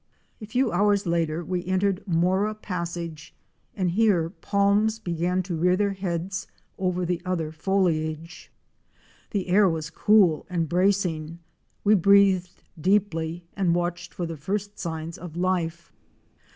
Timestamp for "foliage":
7.51-8.51